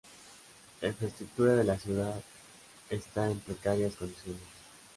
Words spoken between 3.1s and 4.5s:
en precarias condiciones.